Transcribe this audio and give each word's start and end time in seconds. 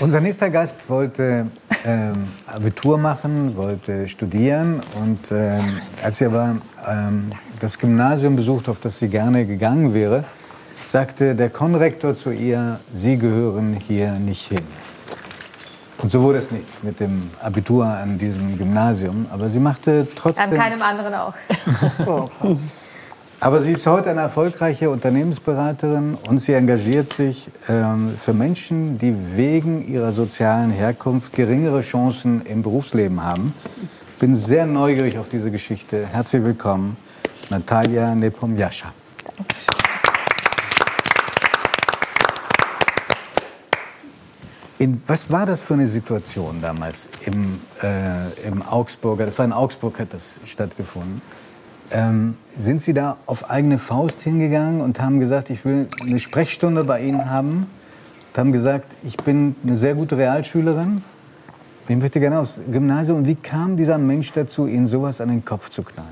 Unser 0.00 0.22
nächster 0.22 0.48
Gast 0.48 0.88
wollte 0.88 1.48
ähm, 1.84 2.28
Abitur 2.46 2.96
machen, 2.96 3.54
wollte 3.54 4.08
studieren 4.08 4.80
und 4.98 5.30
ähm, 5.30 5.78
als 6.02 6.16
sie 6.16 6.24
aber 6.24 6.56
ähm, 6.88 7.28
das 7.60 7.78
Gymnasium 7.78 8.34
besucht, 8.34 8.70
auf 8.70 8.80
das 8.80 8.98
sie 8.98 9.08
gerne 9.08 9.44
gegangen 9.44 9.92
wäre, 9.92 10.24
sagte 10.88 11.34
der 11.34 11.50
Konrektor 11.50 12.14
zu 12.14 12.30
ihr, 12.30 12.80
Sie 12.94 13.18
gehören 13.18 13.74
hier 13.74 14.12
nicht 14.12 14.48
hin. 14.48 14.66
Und 15.98 16.10
so 16.10 16.22
wurde 16.22 16.38
es 16.38 16.50
nichts 16.50 16.82
mit 16.82 16.98
dem 16.98 17.30
Abitur 17.42 17.84
an 17.84 18.16
diesem 18.16 18.56
Gymnasium, 18.56 19.26
aber 19.30 19.50
sie 19.50 19.60
machte 19.60 20.08
trotzdem... 20.14 20.44
An 20.44 20.56
keinem 20.56 20.80
anderen 20.80 21.12
auch. 21.12 21.34
Aber 23.42 23.62
sie 23.62 23.72
ist 23.72 23.86
heute 23.86 24.10
eine 24.10 24.20
erfolgreiche 24.20 24.90
Unternehmensberaterin 24.90 26.18
und 26.28 26.36
sie 26.36 26.52
engagiert 26.52 27.08
sich 27.08 27.50
ähm, 27.70 28.14
für 28.18 28.34
Menschen, 28.34 28.98
die 28.98 29.14
wegen 29.34 29.88
ihrer 29.88 30.12
sozialen 30.12 30.70
Herkunft 30.70 31.32
geringere 31.32 31.80
Chancen 31.80 32.42
im 32.42 32.60
Berufsleben 32.62 33.24
haben. 33.24 33.54
Bin 34.18 34.36
sehr 34.36 34.66
neugierig 34.66 35.16
auf 35.16 35.30
diese 35.30 35.50
Geschichte. 35.50 36.06
Herzlich 36.06 36.44
willkommen, 36.44 36.98
Natalia 37.48 38.14
Nepomniascha. 38.14 38.92
In, 44.76 45.00
was 45.06 45.30
war 45.30 45.46
das 45.46 45.62
für 45.62 45.74
eine 45.74 45.88
Situation 45.88 46.60
damals 46.60 47.08
im, 47.24 47.58
äh, 47.82 48.46
im 48.46 48.60
Augsburger? 48.60 49.24
Das 49.24 49.38
war 49.38 49.46
in 49.46 49.54
Augsburg 49.54 49.98
hat 49.98 50.12
das 50.12 50.40
stattgefunden. 50.44 51.22
Ähm, 51.92 52.36
sind 52.56 52.82
Sie 52.82 52.94
da 52.94 53.16
auf 53.26 53.50
eigene 53.50 53.78
Faust 53.78 54.20
hingegangen 54.22 54.80
und 54.80 55.00
haben 55.00 55.18
gesagt, 55.18 55.50
ich 55.50 55.64
will 55.64 55.88
eine 56.00 56.20
Sprechstunde 56.20 56.84
bei 56.84 57.00
Ihnen 57.00 57.30
haben? 57.30 57.68
Und 58.28 58.38
haben 58.38 58.52
gesagt, 58.52 58.96
ich 59.02 59.16
bin 59.16 59.56
eine 59.64 59.76
sehr 59.76 59.94
gute 59.94 60.16
Realschülerin. 60.16 61.02
Ich 61.88 61.96
möchte 61.96 62.20
gerne 62.20 62.38
aufs 62.38 62.60
Gymnasium. 62.70 63.18
Und 63.18 63.26
wie 63.26 63.34
kam 63.34 63.76
dieser 63.76 63.98
Mensch 63.98 64.32
dazu, 64.32 64.68
Ihnen 64.68 64.86
sowas 64.86 65.20
an 65.20 65.28
den 65.28 65.44
Kopf 65.44 65.70
zu 65.70 65.82
knallen? 65.82 66.08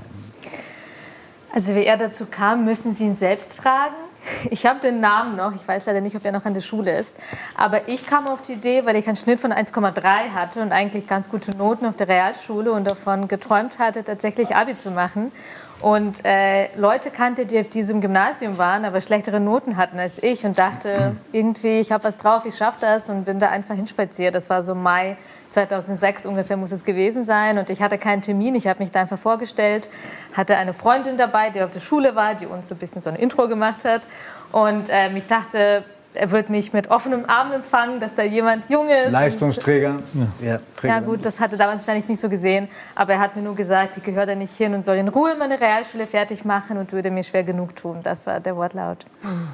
Also 1.53 1.75
wie 1.75 1.85
er 1.85 1.97
dazu 1.97 2.27
kam, 2.27 2.65
müssen 2.65 2.93
Sie 2.93 3.05
ihn 3.05 3.15
selbst 3.15 3.55
fragen. 3.55 4.08
Ich 4.51 4.67
habe 4.67 4.81
den 4.81 5.01
Namen 5.01 5.37
noch, 5.37 5.55
ich 5.55 5.67
weiß 5.67 5.87
leider 5.87 6.01
nicht, 6.01 6.17
ob 6.17 6.25
er 6.25 6.33
noch 6.33 6.45
an 6.45 6.55
der 6.55 6.61
Schule 6.61 6.97
ist. 6.97 7.17
Aber 7.57 7.89
ich 7.89 8.07
kam 8.07 8.27
auf 8.27 8.43
die 8.43 8.55
Idee, 8.55 8.87
weil 8.87 8.97
ich 8.97 9.07
einen 9.07 9.17
Schnitt 9.17 9.41
von 9.41 9.53
1,3 9.53 10.03
hatte 10.35 10.63
und 10.63 10.73
eigentlich 10.73 11.07
ganz 11.07 11.31
gute 11.31 11.57
Noten 11.57 11.87
auf 11.87 11.97
der 11.97 12.09
Realschule 12.09 12.73
und 12.73 12.89
davon 12.89 13.29
geträumt 13.29 13.79
hatte, 13.79 14.05
tatsächlich 14.05 14.55
Abi 14.55 14.75
zu 14.75 14.91
machen 14.91 15.33
und 15.81 16.25
äh, 16.25 16.75
Leute 16.77 17.11
kannte, 17.11 17.47
die 17.47 17.61
auf 17.61 17.69
diesem 17.69 18.01
Gymnasium 18.01 18.59
waren, 18.59 18.85
aber 18.85 19.01
schlechtere 19.01 19.39
Noten 19.39 19.77
hatten 19.77 19.99
als 19.99 20.21
ich 20.21 20.45
und 20.45 20.59
dachte 20.59 21.15
irgendwie, 21.33 21.79
ich 21.79 21.93
habe 21.93 22.03
was 22.05 22.19
drauf, 22.19 22.45
ich 22.47 22.57
schaffe 22.57 22.79
das 22.81 23.09
und 23.11 23.25
bin 23.25 23.39
da 23.39 23.51
einfach 23.51 23.77
hinspaziert. 23.77 24.35
Das 24.35 24.51
war 24.51 24.63
so 24.63 24.75
Mai 24.75 25.17
2006 25.51 26.27
ungefähr 26.27 26.57
muss 26.57 26.73
es 26.73 26.85
gewesen 26.85 27.23
sein 27.23 27.59
und 27.59 27.71
ich 27.71 27.81
hatte 27.81 27.97
keinen 27.97 28.23
Termin, 28.23 28.55
ich 28.55 28.67
habe 28.67 28.81
mich 28.81 28.91
da 28.91 29.01
einfach 29.01 29.19
vorgestellt, 29.19 29.89
hatte 30.37 30.57
eine 30.57 30.75
Freundin 30.75 31.17
dabei, 31.17 31.51
die 31.51 31.63
auf 31.63 31.71
der 31.71 31.81
Schule 31.81 32.15
war, 32.15 32.35
die 32.35 32.47
uns 32.47 32.69
so 32.69 32.75
ein 32.75 32.79
bisschen 32.79 33.01
so 33.01 33.11
ein 33.11 33.17
Intro 33.17 33.49
gemacht 33.49 33.85
hat 33.85 34.03
und 34.53 34.89
äh, 34.91 35.17
ich 35.17 35.27
dachte, 35.27 35.85
er 36.15 36.31
wird 36.31 36.51
mich 36.51 36.73
mit 36.73 36.91
offenem 36.91 37.25
Arm 37.27 37.53
empfangen, 37.53 38.01
dass 38.01 38.15
da 38.15 38.23
jemand 38.23 38.69
jung 38.69 38.89
ist. 38.89 39.13
Leistungsträger. 39.13 40.01
Ja, 40.41 40.59
ja, 40.83 41.01
gut, 41.01 41.25
das 41.25 41.39
hatte 41.39 41.57
damals 41.57 41.83
wahrscheinlich 41.83 42.09
nicht 42.09 42.21
so 42.21 42.29
gesehen. 42.29 42.69
Aber 42.95 43.15
er 43.15 43.21
hat 43.21 43.37
mir 43.37 43.43
nur 43.43 43.55
gesagt, 43.55 43.97
ich 43.99 44.03
gehöre 44.03 44.27
da 44.27 44.35
nicht 44.35 44.55
hin 44.55 44.75
und 44.75 44.83
soll 44.83 44.97
in 44.97 45.09
Ruhe 45.09 45.37
meine 45.39 45.61
Realschule 45.61 46.07
fertig 46.07 46.45
machen 46.45 46.79
und 46.79 46.93
würde 46.93 47.11
mir 47.11 47.23
schwer 47.23 47.45
genug 47.45 47.77
tun. 47.77 47.99
Das 48.03 48.27
war 48.27 48.41
der 48.41 48.57
Wortlaut. 48.57 49.07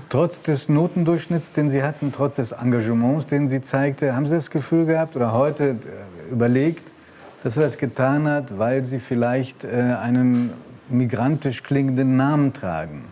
Trotz 0.08 0.40
des 0.42 0.68
Notendurchschnitts, 0.68 1.52
den 1.52 1.68
Sie 1.68 1.82
hatten, 1.82 2.12
trotz 2.12 2.36
des 2.36 2.52
Engagements, 2.52 3.26
den 3.26 3.48
Sie 3.48 3.60
zeigte, 3.60 4.14
haben 4.14 4.26
Sie 4.26 4.34
das 4.34 4.50
Gefühl 4.50 4.86
gehabt 4.86 5.16
oder 5.16 5.32
heute 5.32 5.70
äh, 6.28 6.32
überlegt, 6.32 6.90
dass 7.42 7.56
er 7.56 7.64
das 7.64 7.76
getan 7.76 8.28
hat, 8.28 8.58
weil 8.58 8.82
Sie 8.82 9.00
vielleicht 9.00 9.64
äh, 9.64 9.96
einen 10.00 10.54
migrantisch 10.88 11.62
klingenden 11.62 12.16
Namen 12.16 12.52
tragen? 12.52 13.04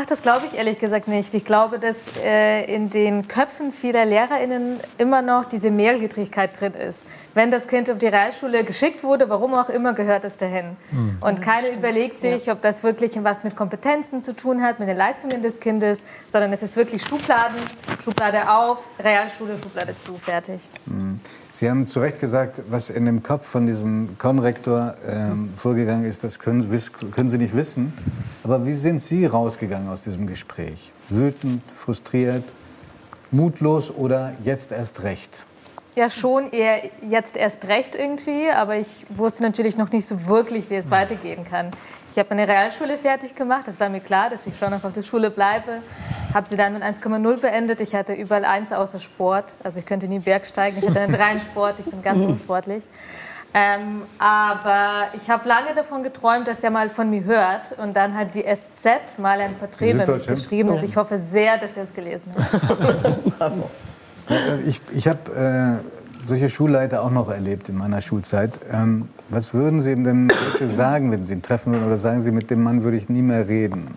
Ach, 0.00 0.06
das 0.06 0.22
glaube 0.22 0.46
ich 0.46 0.56
ehrlich 0.56 0.78
gesagt 0.78 1.08
nicht. 1.08 1.34
Ich 1.34 1.44
glaube, 1.44 1.80
dass 1.80 2.12
äh, 2.22 2.72
in 2.72 2.88
den 2.88 3.26
Köpfen 3.26 3.72
vieler 3.72 4.04
LehrerInnen 4.04 4.78
immer 4.96 5.22
noch 5.22 5.44
diese 5.44 5.72
Mehrgliedrigkeit 5.72 6.60
drin 6.60 6.74
ist. 6.74 7.08
Wenn 7.34 7.50
das 7.50 7.66
Kind 7.66 7.90
auf 7.90 7.98
die 7.98 8.06
Realschule 8.06 8.62
geschickt 8.62 9.02
wurde, 9.02 9.28
warum 9.28 9.54
auch 9.54 9.68
immer, 9.68 9.94
gehört 9.94 10.24
es 10.24 10.36
dahin. 10.36 10.76
Mhm. 10.92 11.16
Und 11.20 11.42
keiner 11.42 11.70
überlegt 11.70 12.20
sich, 12.20 12.46
ja. 12.46 12.52
ob 12.52 12.62
das 12.62 12.84
wirklich 12.84 13.10
was 13.24 13.42
mit 13.42 13.56
Kompetenzen 13.56 14.20
zu 14.20 14.36
tun 14.36 14.62
hat, 14.62 14.78
mit 14.78 14.88
den 14.88 14.96
Leistungen 14.96 15.42
des 15.42 15.58
Kindes, 15.58 16.04
sondern 16.28 16.52
es 16.52 16.62
ist 16.62 16.76
wirklich 16.76 17.02
Schubladen, 17.02 17.58
Schublade 18.04 18.48
auf, 18.48 18.78
Realschule, 19.00 19.58
Schublade 19.58 19.96
zu, 19.96 20.14
fertig. 20.14 20.60
Mhm. 20.86 21.18
Sie 21.58 21.68
haben 21.68 21.88
zu 21.88 21.98
Recht 21.98 22.20
gesagt, 22.20 22.62
was 22.70 22.88
in 22.88 23.04
dem 23.04 23.24
Kopf 23.24 23.44
von 23.44 23.66
diesem 23.66 24.16
Konrektor 24.16 24.94
ähm, 25.04 25.50
vorgegangen 25.56 26.04
ist, 26.04 26.22
das 26.22 26.38
können, 26.38 26.70
können, 27.10 27.30
Sie 27.30 27.38
nicht 27.38 27.56
wissen. 27.56 27.92
Aber 28.44 28.64
wie 28.64 28.74
sind 28.74 29.02
Sie 29.02 29.26
rausgegangen 29.26 29.88
aus 29.88 30.04
diesem 30.04 30.28
Gespräch? 30.28 30.92
Wütend, 31.08 31.64
frustriert, 31.72 32.44
mutlos 33.32 33.90
oder 33.90 34.34
jetzt 34.44 34.70
erst 34.70 35.02
recht? 35.02 35.46
Ja, 35.96 36.08
schon 36.08 36.52
eher 36.52 36.90
jetzt 37.02 37.36
erst 37.36 37.66
recht 37.66 37.96
irgendwie, 37.96 38.48
aber 38.52 38.76
ich 38.76 39.04
wusste 39.08 39.42
natürlich 39.42 39.76
noch 39.76 39.90
nicht 39.90 40.06
so 40.06 40.28
wirklich, 40.28 40.70
wie 40.70 40.76
es 40.76 40.92
weitergehen 40.92 41.42
kann. 41.42 41.72
Ich 42.12 42.18
habe 42.20 42.28
meine 42.36 42.46
Realschule 42.46 42.96
fertig 42.96 43.34
gemacht, 43.34 43.66
das 43.66 43.80
war 43.80 43.88
mir 43.88 43.98
klar, 43.98 44.30
dass 44.30 44.46
ich 44.46 44.56
schon 44.56 44.70
noch 44.70 44.84
auf 44.84 44.92
der 44.92 45.02
Schule 45.02 45.28
bleibe. 45.28 45.82
Habe 46.34 46.48
sie 46.48 46.56
dann 46.56 46.74
mit 46.74 46.82
1,0 46.82 47.40
beendet. 47.40 47.80
Ich 47.80 47.94
hatte 47.94 48.12
überall 48.12 48.44
eins 48.44 48.72
außer 48.72 49.00
Sport, 49.00 49.54
also 49.62 49.80
ich 49.80 49.86
könnte 49.86 50.06
nie 50.06 50.18
Berg 50.18 50.46
steigen. 50.46 50.78
Ich 50.78 50.88
hatte 50.88 51.00
einen 51.00 51.12
3 51.12 51.32
in 51.32 51.38
Sport, 51.38 51.80
ich 51.80 51.86
bin 51.86 52.02
ganz 52.02 52.24
unsportlich. 52.24 52.84
Ähm, 53.54 54.02
aber 54.18 55.08
ich 55.14 55.30
habe 55.30 55.48
lange 55.48 55.74
davon 55.74 56.02
geträumt, 56.02 56.46
dass 56.46 56.62
er 56.62 56.70
mal 56.70 56.90
von 56.90 57.08
mir 57.08 57.24
hört. 57.24 57.78
Und 57.78 57.96
dann 57.96 58.14
hat 58.14 58.34
die 58.34 58.44
SZ 58.44 59.18
mal 59.18 59.40
ein 59.40 59.54
Porträt 59.54 59.92
über 59.92 60.06
mich 60.14 60.26
geschrieben. 60.26 60.68
Und 60.68 60.82
ich 60.82 60.96
hoffe 60.96 61.16
sehr, 61.16 61.56
dass 61.56 61.76
er 61.76 61.84
es 61.84 61.92
gelesen 61.92 62.32
hat. 63.40 63.52
Ich, 64.66 64.82
ich 64.92 65.08
habe 65.08 65.80
äh, 65.82 66.26
solche 66.28 66.50
Schulleiter 66.50 67.02
auch 67.02 67.10
noch 67.10 67.30
erlebt 67.30 67.70
in 67.70 67.76
meiner 67.76 68.02
Schulzeit. 68.02 68.60
Ähm, 68.70 69.08
was 69.30 69.54
würden 69.54 69.80
Sie 69.80 69.90
ihm 69.90 70.04
denn 70.04 70.28
sagen, 70.60 71.10
wenn 71.10 71.22
Sie 71.22 71.32
ihn 71.32 71.40
treffen 71.40 71.72
würden? 71.72 71.86
Oder 71.86 71.96
sagen 71.96 72.20
Sie, 72.20 72.30
mit 72.30 72.50
dem 72.50 72.62
Mann 72.62 72.84
würde 72.84 72.98
ich 72.98 73.08
nie 73.08 73.22
mehr 73.22 73.48
reden? 73.48 73.94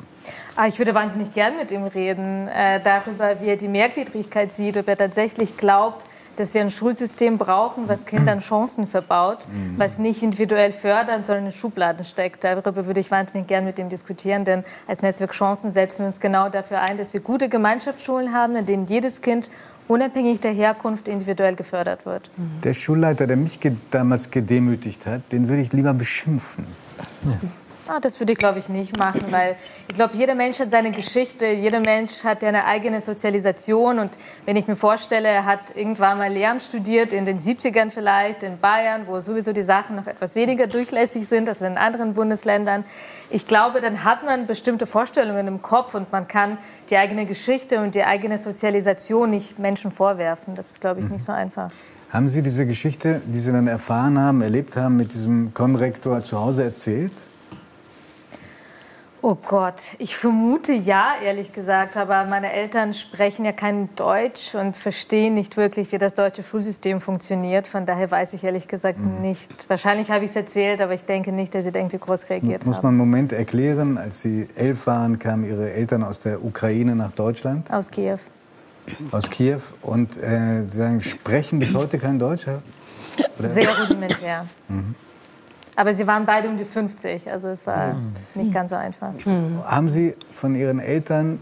Ah, 0.61 0.67
ich 0.67 0.77
würde 0.77 0.94
wahnsinnig 0.94 1.33
gern 1.33 1.57
mit 1.57 1.72
ihm 1.72 1.85
reden, 1.85 2.47
äh, 2.47 2.79
darüber, 2.83 3.41
wie 3.41 3.47
er 3.47 3.55
die 3.55 3.67
Mehrgliedrigkeit 3.67 4.53
sieht, 4.53 4.77
ob 4.77 4.88
er 4.88 4.95
tatsächlich 4.95 5.57
glaubt, 5.57 6.05
dass 6.35 6.53
wir 6.53 6.61
ein 6.61 6.69
Schulsystem 6.69 7.39
brauchen, 7.39 7.89
was 7.89 8.05
Kindern 8.05 8.41
Chancen 8.41 8.85
verbaut, 8.85 9.39
mhm. 9.51 9.79
was 9.79 9.97
nicht 9.97 10.22
individuell 10.22 10.72
fördert, 10.72 11.25
sondern 11.25 11.47
in 11.47 11.51
Schubladen 11.51 12.05
steckt. 12.05 12.44
Darüber 12.44 12.85
würde 12.85 12.99
ich 12.99 13.09
wahnsinnig 13.09 13.47
gern 13.47 13.66
mit 13.66 13.79
ihm 13.79 13.89
diskutieren, 13.89 14.45
denn 14.45 14.63
als 14.85 15.01
Netzwerk 15.01 15.31
Chancen 15.31 15.72
setzen 15.72 16.03
wir 16.03 16.05
uns 16.05 16.19
genau 16.19 16.47
dafür 16.47 16.79
ein, 16.79 16.95
dass 16.95 17.13
wir 17.13 17.22
gute 17.22 17.49
Gemeinschaftsschulen 17.49 18.31
haben, 18.31 18.55
in 18.55 18.66
denen 18.66 18.85
jedes 18.85 19.23
Kind 19.23 19.49
unabhängig 19.88 20.41
der 20.41 20.51
Herkunft 20.51 21.07
individuell 21.07 21.55
gefördert 21.55 22.05
wird. 22.05 22.29
Der 22.63 22.75
Schulleiter, 22.75 23.25
der 23.25 23.35
mich 23.35 23.59
damals 23.89 24.29
gedemütigt 24.29 25.07
hat, 25.07 25.23
den 25.31 25.49
würde 25.49 25.63
ich 25.63 25.73
lieber 25.73 25.95
beschimpfen. 25.95 26.67
Ja. 27.25 27.49
Ah, 27.88 28.00
das 28.00 28.19
würde 28.19 28.34
ich, 28.34 28.38
glaube 28.38 28.59
ich, 28.59 28.69
nicht 28.69 28.97
machen, 28.97 29.24
weil 29.31 29.56
ich 29.88 29.96
glaube, 29.96 30.16
jeder 30.16 30.36
Mensch 30.36 30.59
hat 30.59 30.69
seine 30.69 30.92
Geschichte, 30.92 31.47
jeder 31.47 31.80
Mensch 31.80 32.24
hat 32.24 32.44
ja 32.44 32.50
eine 32.50 32.66
eigene 32.66 33.02
Sozialisation. 33.02 33.97
Und 33.97 34.12
wenn 34.46 34.56
ich 34.56 34.68
mir 34.68 34.75
vorstelle, 34.75 35.28
er 35.28 35.46
hat 35.46 35.75
irgendwann 35.75 36.20
mal 36.20 36.31
Lehramt 36.31 36.62
studiert, 36.62 37.12
in 37.12 37.25
den 37.25 37.40
70ern 37.40 37.90
vielleicht, 37.90 38.44
in 38.44 38.59
Bayern, 38.59 39.08
wo 39.08 39.20
sowieso 39.20 39.52
die 39.52 39.64
Sachen 39.64 39.96
noch 39.96 40.06
etwas 40.06 40.36
weniger 40.36 40.68
durchlässig 40.68 41.28
sind 41.28 41.50
als 41.50 41.62
in 41.62 41.78
anderen 41.78 42.14
Bundesländern, 42.14 42.86
ich 43.31 43.47
glaube, 43.47 43.81
dann 43.81 44.03
hat 44.03 44.24
man 44.24 44.46
bestimmte 44.46 44.86
Vorstellungen 44.86 45.47
im 45.47 45.62
Kopf 45.62 45.96
und 45.96 46.12
man 46.12 46.28
kann 46.28 46.59
die 46.90 46.97
eigene 46.97 47.25
Geschichte 47.25 47.81
und 47.81 47.96
die 47.96 48.03
eigene 48.03 48.38
Sozialisation 48.38 49.31
nicht 49.31 49.58
Menschen 49.58 49.90
vorwerfen. 49.90 50.53
Das 50.53 50.70
ist, 50.70 50.81
glaube 50.81 51.00
ich, 51.00 51.09
nicht 51.09 51.24
so 51.24 51.31
einfach. 51.31 51.72
Haben 52.11 52.28
Sie 52.28 52.41
diese 52.41 52.66
Geschichte, 52.66 53.22
die 53.26 53.40
Sie 53.40 53.52
dann 53.52 53.67
erfahren 53.67 54.20
haben, 54.20 54.41
erlebt 54.41 54.76
haben, 54.76 54.97
mit 54.97 55.14
diesem 55.14 55.53
Konrektor 55.53 56.22
zu 56.22 56.40
Hause 56.40 56.64
erzählt? 56.64 57.14
Oh 59.23 59.35
Gott, 59.35 59.76
ich 60.00 60.16
vermute 60.16 60.73
ja, 60.73 61.14
ehrlich 61.23 61.53
gesagt, 61.53 61.96
aber 61.96 62.26
meine 62.26 62.52
Eltern 62.53 62.96
sprechen 62.96 63.46
ja 63.46 63.52
kein 63.52 63.94
Deutsch 63.96 64.56
und 64.56 64.76
verstehen 64.76 65.35
nicht 65.35 65.58
wirklich, 65.58 65.91
wie 65.91 66.00
das 66.00 66.16
deutsche 66.16 66.41
Schulsystem 66.41 67.02
funktioniert. 67.02 67.68
Von 67.68 67.85
daher 67.85 68.09
weiß 68.09 68.34
ich 68.34 68.44
ehrlich 68.44 68.68
gesagt 68.68 68.97
mhm. 68.97 69.22
nicht. 69.22 69.70
Wahrscheinlich 69.70 70.09
habe 70.09 70.23
ich 70.23 70.32
es 70.32 70.35
erzählt, 70.35 70.82
aber 70.82 70.96
ich 70.96 71.06
denke 71.06 71.32
nicht, 71.32 71.53
dass 71.53 71.66
sie 71.66 71.70
irgendwie 71.70 72.00
groß 72.00 72.32
reagiert 72.32 72.66
Muss 72.66 72.78
haben. 72.78 72.84
man 72.84 72.90
einen 72.94 72.97
Moment 72.97 73.32
erklären, 73.32 74.00
als 74.00 74.22
Sie 74.22 74.50
elf 74.56 74.88
waren, 74.88 75.20
kamen 75.20 75.46
Ihre 75.46 75.72
Eltern 75.72 76.03
aus 76.03 76.17
der 76.17 76.44
Ukraine 76.44 76.96
nach 76.96 77.12
Deutschland? 77.12 77.72
Aus 77.72 77.91
Kiew. 77.91 78.17
Aus 79.12 79.29
Kiew 79.29 79.62
und 79.84 80.17
äh, 80.17 80.64
Sie 80.64 80.78
sagen, 80.78 81.00
sprechen 81.00 81.59
bis 81.59 81.76
heute 81.76 82.00
kein 82.00 82.17
Deutsch? 82.17 82.47
Oder? 82.47 82.64
Sehr 83.47 83.70
rudimentär. 83.78 84.47
Mhm. 84.67 84.96
Aber 85.76 85.94
sie 85.94 86.06
waren 86.06 86.26
beide 86.26 86.50
um 86.50 86.58
die 86.58 86.66
50, 86.66 87.32
also 87.32 87.47
es 87.47 87.66
war 87.66 87.94
mhm. 87.94 88.14
nicht 88.35 88.53
ganz 88.53 88.72
so 88.72 88.76
einfach. 88.76 89.14
Mhm. 89.26 89.64
Haben 89.64 89.90
Sie 89.90 90.16
von 90.34 90.56
Ihren 90.56 90.79
Eltern 90.79 91.40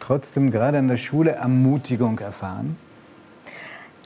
trotzdem 0.00 0.50
gerade 0.50 0.78
in 0.78 0.88
der 0.88 0.96
Schule 0.96 1.32
Ermutigung 1.32 2.18
erfahren? 2.18 2.76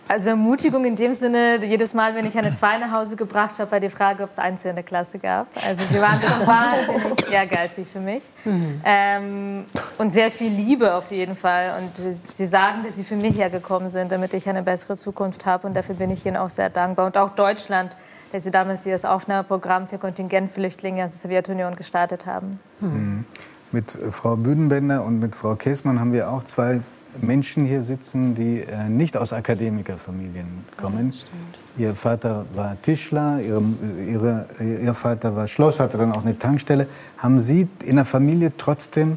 Also 0.09 0.31
Ermutigung 0.31 0.87
in 0.87 0.97
dem 0.97 1.15
Sinne, 1.15 1.63
jedes 1.63 1.93
Mal, 1.93 2.15
wenn 2.15 2.25
ich 2.25 2.39
eine 2.39 2.51
2 2.51 2.79
nach 2.79 2.93
Hause 2.93 3.15
gebracht 3.15 3.59
habe, 3.59 3.71
war 3.71 3.79
die 3.79 3.91
Frage, 3.91 4.23
ob 4.23 4.31
es 4.31 4.39
eins 4.39 4.65
in 4.65 4.75
der 4.75 4.83
Klasse 4.83 5.19
gab. 5.19 5.49
Also 5.63 5.85
sie 5.85 6.01
waren 6.01 6.19
schon 6.19 6.47
wahnsinnig 6.47 7.31
ehrgeizig 7.31 7.87
für 7.87 8.01
mich. 8.01 8.25
Mhm. 8.47 8.81
Ähm, 8.85 9.67
und 9.99 10.11
sehr 10.11 10.31
viel 10.31 10.51
Liebe 10.51 10.95
auf 10.95 11.11
jeden 11.11 11.37
Fall. 11.37 11.75
Und 11.79 12.33
sie 12.33 12.47
sagen, 12.47 12.79
dass 12.85 12.97
sie 12.97 13.05
für 13.05 13.17
mich 13.17 13.37
hergekommen 13.37 13.91
sind, 13.91 14.11
damit 14.11 14.33
ich 14.33 14.49
eine 14.49 14.63
bessere 14.63 14.97
Zukunft 14.97 15.45
habe. 15.45 15.67
Und 15.67 15.75
dafür 15.75 15.95
bin 15.95 16.09
ich 16.09 16.25
ihnen 16.25 16.39
auch 16.39 16.51
sehr 16.51 16.71
dankbar. 16.71 17.05
Und 17.05 17.19
auch 17.19 17.35
Deutschland, 17.35 17.95
dass 18.33 18.45
sie 18.45 18.51
damals 18.51 18.85
das 18.85 19.05
Aufnahmeprogramm 19.05 19.87
für 19.87 19.99
Kontingentflüchtlinge 19.99 21.05
aus 21.05 21.13
der 21.13 21.31
Sowjetunion 21.31 21.77
gestartet 21.77 22.27
haben. 22.27 22.61
Mhm. 22.81 23.25
Mit 23.71 23.97
Frau 24.13 24.37
Büdenbender 24.37 25.05
und 25.05 25.19
mit 25.19 25.37
Frau 25.37 25.55
Käßmann 25.55 26.01
haben 26.01 26.13
wir 26.13 26.31
auch 26.31 26.45
zwei 26.45 26.81
Menschen 27.21 27.65
hier 27.65 27.83
sitzen, 27.83 28.35
die 28.35 28.61
äh, 28.61 28.89
nicht 28.89 29.17
aus 29.17 29.33
Akademikerfamilien 29.33 30.65
kommen. 30.77 31.13
Ja, 31.77 31.89
ihr 31.89 31.95
Vater 31.95 32.47
war 32.55 32.81
Tischler, 32.83 33.41
ihre, 33.41 33.63
ihre, 34.07 34.47
ihr 34.61 34.95
Vater 34.95 35.35
war 35.35 35.47
Schloss, 35.47 35.81
hatte 35.81 35.99
dann 35.99 36.13
auch 36.13 36.23
eine 36.23 36.39
Tankstelle. 36.39 36.87
Haben 37.19 37.41
Sie 37.41 37.69
in 37.85 37.97
der 37.97 38.05
Familie 38.05 38.53
trotzdem 38.57 39.17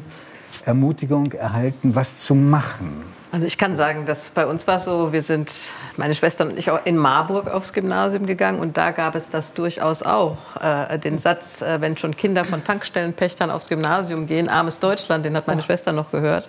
Ermutigung 0.64 1.32
erhalten, 1.32 1.94
was 1.94 2.22
zu 2.22 2.34
machen? 2.34 3.11
Also 3.32 3.46
ich 3.46 3.56
kann 3.56 3.76
sagen, 3.76 4.04
dass 4.04 4.30
bei 4.30 4.46
uns 4.46 4.66
war 4.66 4.76
es 4.76 4.84
so, 4.84 5.12
wir 5.12 5.22
sind, 5.22 5.50
meine 5.96 6.14
Schwester 6.14 6.44
und 6.44 6.58
ich, 6.58 6.70
auch 6.70 6.84
in 6.84 6.98
Marburg 6.98 7.48
aufs 7.48 7.72
Gymnasium 7.72 8.26
gegangen 8.26 8.60
und 8.60 8.76
da 8.76 8.90
gab 8.90 9.14
es 9.14 9.30
das 9.30 9.54
durchaus 9.54 10.02
auch. 10.02 10.36
Äh, 10.60 10.98
den 10.98 11.18
Satz, 11.18 11.62
äh, 11.62 11.80
wenn 11.80 11.96
schon 11.96 12.14
Kinder 12.14 12.44
von 12.44 12.62
Tankstellenpächtern 12.62 13.50
aufs 13.50 13.70
Gymnasium 13.70 14.26
gehen, 14.26 14.50
armes 14.50 14.80
Deutschland, 14.80 15.24
den 15.24 15.34
hat 15.34 15.46
meine 15.46 15.62
Schwester 15.62 15.92
noch 15.92 16.10
gehört 16.10 16.48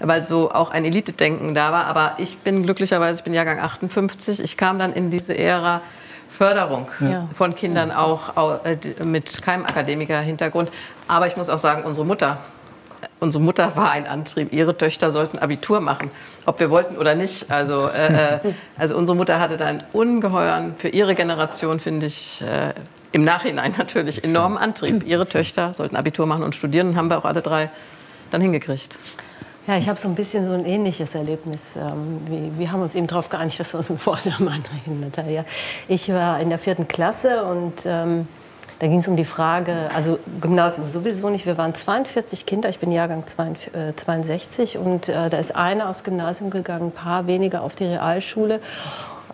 weil 0.00 0.22
so 0.22 0.50
auch 0.50 0.70
ein 0.70 0.84
Elite-Denken 0.84 1.54
da 1.54 1.72
war. 1.72 1.86
Aber 1.86 2.14
ich 2.18 2.38
bin 2.38 2.62
glücklicherweise, 2.64 3.18
ich 3.18 3.24
bin 3.24 3.32
Jahrgang 3.32 3.60
58, 3.60 4.40
ich 4.40 4.56
kam 4.56 4.78
dann 4.78 4.92
in 4.92 5.10
diese 5.10 5.36
Ära 5.38 5.82
Förderung 6.28 6.88
ja. 6.98 7.28
von 7.32 7.54
Kindern 7.54 7.92
auch 7.92 8.64
äh, 8.64 8.76
mit 9.04 9.40
keinem 9.42 9.64
Akademiker-Hintergrund. 9.64 10.68
Aber 11.06 11.28
ich 11.28 11.36
muss 11.36 11.48
auch 11.48 11.58
sagen, 11.58 11.84
unsere 11.84 12.04
Mutter, 12.04 12.38
unsere 13.20 13.42
Mutter 13.42 13.76
war 13.76 13.90
ein 13.90 14.06
Antrieb. 14.06 14.52
Ihre 14.52 14.76
Töchter 14.76 15.10
sollten 15.10 15.38
Abitur 15.38 15.80
machen, 15.80 16.10
ob 16.46 16.60
wir 16.60 16.70
wollten 16.70 16.96
oder 16.96 17.14
nicht. 17.14 17.50
Also, 17.50 17.88
äh, 17.88 18.36
äh 18.36 18.38
also 18.78 18.96
unsere 18.96 19.16
Mutter 19.16 19.40
hatte 19.40 19.56
da 19.56 19.66
einen 19.66 19.82
ungeheuren, 19.92 20.74
für 20.78 20.88
ihre 20.88 21.14
Generation 21.14 21.80
finde 21.80 22.06
ich, 22.06 22.42
äh, 22.42 22.74
im 23.12 23.22
Nachhinein 23.22 23.74
natürlich 23.78 24.24
enormen 24.24 24.58
Antrieb. 24.58 25.02
Ihre 25.06 25.24
Töchter 25.24 25.72
sollten 25.72 25.94
Abitur 25.94 26.26
machen 26.26 26.42
und 26.42 26.56
studieren 26.56 26.88
und 26.88 26.96
haben 26.96 27.08
wir 27.08 27.16
auch 27.16 27.24
alle 27.24 27.42
drei 27.42 27.70
dann 28.32 28.40
hingekriegt. 28.40 28.98
Ja, 29.66 29.78
ich 29.78 29.88
habe 29.88 29.98
so 29.98 30.08
ein 30.08 30.14
bisschen 30.14 30.44
so 30.44 30.52
ein 30.52 30.66
ähnliches 30.66 31.14
Erlebnis. 31.14 31.76
Ähm, 31.76 32.20
wie, 32.26 32.58
wir 32.58 32.72
haben 32.72 32.82
uns 32.82 32.94
eben 32.94 33.06
darauf 33.06 33.30
geeinigt, 33.30 33.58
dass 33.58 33.72
wir 33.72 33.78
uns 33.78 33.88
mit 33.88 34.00
Vornamen 34.00 34.48
reden, 34.48 35.00
Natalia. 35.00 35.44
Ich 35.88 36.12
war 36.12 36.40
in 36.40 36.50
der 36.50 36.58
vierten 36.58 36.86
Klasse 36.86 37.44
und 37.44 37.74
ähm, 37.86 38.28
da 38.78 38.86
ging 38.86 38.98
es 38.98 39.08
um 39.08 39.16
die 39.16 39.24
Frage, 39.24 39.90
also 39.94 40.18
Gymnasium 40.40 40.88
sowieso 40.88 41.30
nicht. 41.30 41.46
Wir 41.46 41.56
waren 41.56 41.74
42 41.74 42.46
Kinder, 42.46 42.68
ich 42.68 42.78
bin 42.78 42.92
Jahrgang 42.92 43.24
62 43.26 44.78
und 44.78 45.08
äh, 45.08 45.30
da 45.30 45.36
ist 45.38 45.54
einer 45.54 45.88
aufs 45.88 46.04
Gymnasium 46.04 46.50
gegangen, 46.50 46.88
ein 46.88 46.92
paar 46.92 47.26
weniger 47.26 47.62
auf 47.62 47.74
die 47.74 47.84
Realschule. 47.84 48.60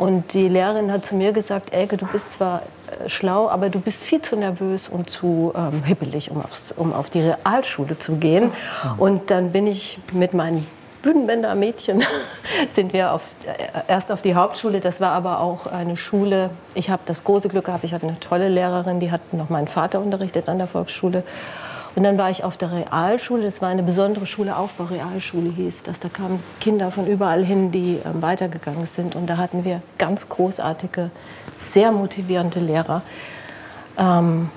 Und 0.00 0.32
die 0.32 0.48
Lehrerin 0.48 0.90
hat 0.90 1.04
zu 1.04 1.14
mir 1.14 1.32
gesagt, 1.32 1.74
Elke, 1.74 1.98
du 1.98 2.06
bist 2.06 2.32
zwar 2.32 2.62
äh, 2.62 3.08
schlau, 3.08 3.48
aber 3.48 3.68
du 3.68 3.80
bist 3.80 4.02
viel 4.02 4.22
zu 4.22 4.34
nervös 4.34 4.88
und 4.88 5.10
zu 5.10 5.52
ähm, 5.54 5.82
hippelig, 5.82 6.30
um, 6.30 6.42
aufs, 6.42 6.72
um 6.72 6.94
auf 6.94 7.10
die 7.10 7.20
Realschule 7.20 7.98
zu 7.98 8.16
gehen. 8.16 8.50
Und 8.96 9.30
dann 9.30 9.52
bin 9.52 9.66
ich 9.66 9.98
mit 10.14 10.32
meinen 10.32 10.66
Bühnenbänder-Mädchen 11.02 12.02
sind 12.74 12.92
wir 12.92 13.12
auf, 13.12 13.22
äh, 13.46 13.82
erst 13.88 14.12
auf 14.12 14.22
die 14.22 14.34
Hauptschule. 14.34 14.80
Das 14.80 15.00
war 15.00 15.12
aber 15.12 15.40
auch 15.40 15.66
eine 15.66 15.96
Schule. 15.96 16.50
Ich 16.74 16.90
habe 16.90 17.02
das 17.06 17.24
große 17.24 17.48
Glück 17.48 17.66
gehabt, 17.66 17.84
ich 17.84 17.94
hatte 17.94 18.06
eine 18.06 18.20
tolle 18.20 18.48
Lehrerin, 18.48 19.00
die 19.00 19.10
hat 19.10 19.32
noch 19.32 19.48
meinen 19.48 19.68
Vater 19.68 20.00
unterrichtet 20.00 20.48
an 20.48 20.58
der 20.58 20.66
Volksschule. 20.66 21.22
Und 21.96 22.04
dann 22.04 22.16
war 22.18 22.30
ich 22.30 22.44
auf 22.44 22.56
der 22.56 22.70
Realschule. 22.70 23.44
Das 23.44 23.60
war 23.60 23.68
eine 23.68 23.82
besondere 23.82 24.26
Schule, 24.26 24.56
Aufbau-Realschule 24.56 25.50
hieß 25.50 25.82
das. 25.82 26.00
Da 26.00 26.08
kamen 26.08 26.42
Kinder 26.60 26.90
von 26.90 27.06
überall 27.06 27.44
hin, 27.44 27.72
die 27.72 27.98
ähm, 28.04 28.22
weitergegangen 28.22 28.86
sind. 28.86 29.16
Und 29.16 29.26
da 29.26 29.36
hatten 29.36 29.64
wir 29.64 29.80
ganz 29.98 30.28
großartige, 30.28 31.10
sehr 31.52 31.90
motivierende 31.90 32.60
Lehrer. 32.60 33.02
Ähm, 33.98 34.50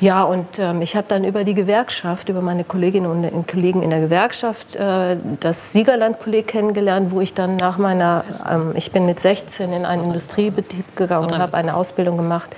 ja, 0.00 0.22
und 0.22 0.58
ähm, 0.58 0.82
ich 0.82 0.96
habe 0.96 1.06
dann 1.08 1.24
über 1.24 1.44
die 1.44 1.54
Gewerkschaft, 1.54 2.28
über 2.28 2.40
meine 2.40 2.64
Kolleginnen 2.64 3.06
und 3.06 3.48
Kollegen 3.48 3.82
in 3.82 3.90
der 3.90 4.00
Gewerkschaft, 4.00 4.76
äh, 4.76 5.16
das 5.40 5.72
Siegerland-Kolleg 5.72 6.46
kennengelernt, 6.46 7.10
wo 7.10 7.20
ich 7.20 7.34
dann 7.34 7.56
nach 7.56 7.78
meiner, 7.78 8.24
ähm, 8.48 8.72
ich 8.76 8.92
bin 8.92 9.06
mit 9.06 9.18
16 9.18 9.72
in 9.72 9.84
einen 9.84 10.04
Industriebetrieb 10.04 10.96
gegangen 10.96 11.26
und 11.26 11.38
habe 11.38 11.56
eine 11.56 11.74
Ausbildung 11.74 12.16
gemacht 12.16 12.50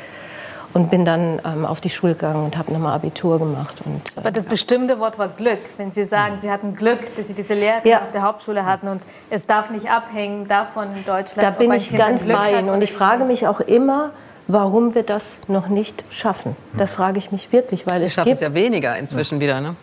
und 0.73 0.91
bin 0.91 1.05
dann 1.05 1.41
ähm, 1.45 1.67
auf 1.67 1.81
die 1.81 1.91
Schule 1.91 2.15
gegangen 2.15 2.45
und 2.45 2.57
habe 2.57 2.73
nochmal 2.73 2.95
Abitur 2.95 3.39
gemacht. 3.39 3.81
Und, 3.85 3.97
äh, 3.97 4.21
Aber 4.21 4.31
das 4.31 4.47
bestimmte 4.47 4.99
Wort 4.99 5.19
war 5.19 5.29
Glück. 5.29 5.59
Wenn 5.77 5.91
Sie 5.91 6.05
sagen, 6.05 6.39
Sie 6.41 6.51
hatten 6.51 6.77
Glück, 6.77 7.17
dass 7.17 7.29
Sie 7.29 7.35
diese 7.35 7.55
Lehre 7.55 7.81
ja. 7.85 8.03
auf 8.03 8.13
der 8.13 8.23
Hauptschule 8.23 8.65
hatten 8.65 8.89
und 8.89 9.03
es 9.31 9.47
darf 9.47 9.71
nicht 9.71 9.91
abhängen 9.91 10.47
davon 10.47 10.95
in 10.95 11.05
Deutschland. 11.05 11.43
Da 11.43 11.51
bin 11.51 11.73
ich 11.73 11.97
ganz 11.97 12.27
bei 12.27 12.59
Ihnen 12.59 12.69
und 12.69 12.83
ich 12.83 12.93
frage 12.93 13.25
mich 13.25 13.49
auch 13.49 13.61
immer, 13.61 14.11
warum 14.53 14.95
wir 14.95 15.03
das 15.03 15.39
noch 15.49 15.69
nicht 15.69 16.05
schaffen. 16.11 16.57
Das 16.77 16.93
frage 16.93 17.19
ich 17.19 17.33
mich 17.33 17.53
wirklich, 17.53 17.87
weil 17.87 18.03
es 18.03 18.09
wir 18.09 18.11
schaffen 18.11 18.33
es 18.33 18.41
ja 18.41 18.55
weniger 18.55 18.97
inzwischen 18.97 19.37
ja. 19.37 19.41
wieder, 19.41 19.61
ne? 19.61 19.77